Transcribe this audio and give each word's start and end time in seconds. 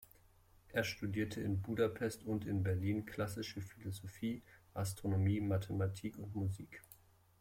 Er 0.69 0.83
studierte 0.83 1.41
in 1.41 1.61
Budapest 1.61 2.23
und 2.25 2.43
in 2.47 2.63
Berlin 2.63 3.05
Klassische 3.05 3.61
Philosophie, 3.61 4.41
Astronomie, 4.73 5.41
Mathematik 5.41 6.17
und 6.17 6.33
Musik. 6.33 6.81